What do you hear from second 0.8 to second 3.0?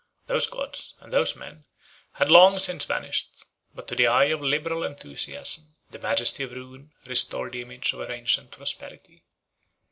and those men, had long since